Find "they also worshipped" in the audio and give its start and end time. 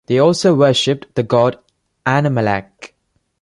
0.07-1.13